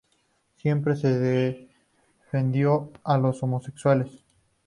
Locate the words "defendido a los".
2.25-3.43